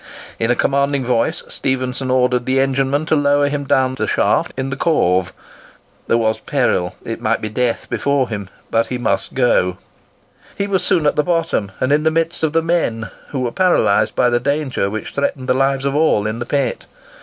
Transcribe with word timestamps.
In 0.39 0.49
a 0.49 0.55
commanding 0.55 1.05
voice 1.05 1.43
Stephenson 1.47 2.09
ordered 2.09 2.47
the 2.47 2.59
engineman 2.59 3.05
to 3.05 3.15
lower 3.15 3.49
him 3.49 3.65
down 3.65 3.93
the 3.93 4.07
shaft 4.07 4.51
in 4.57 4.71
the 4.71 4.75
corve. 4.75 5.31
There 6.07 6.17
was 6.17 6.39
peril, 6.39 6.95
it 7.03 7.21
might 7.21 7.39
be 7.39 7.49
death, 7.49 7.87
before 7.87 8.27
him, 8.27 8.49
but 8.71 8.87
he 8.87 8.97
must 8.97 9.35
go. 9.35 9.77
He 10.57 10.65
was 10.65 10.83
soon 10.83 11.05
at 11.05 11.17
the 11.17 11.23
bottom, 11.23 11.71
and 11.79 11.91
in 11.91 12.01
the 12.01 12.09
midst 12.09 12.41
of 12.43 12.51
the 12.53 12.63
men, 12.63 13.11
who 13.27 13.41
were 13.41 13.51
paralysed 13.51 14.15
by 14.15 14.31
the 14.31 14.39
danger 14.39 14.89
which 14.89 15.11
threatened 15.13 15.47
the 15.47 15.53
lives 15.53 15.85
of 15.85 15.93
all 15.93 16.25
in 16.25 16.39
the 16.39 16.47
pit. 16.47 16.87